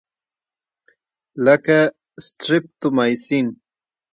لکه 1.45 1.77
سټریپټومایسین. 2.25 3.47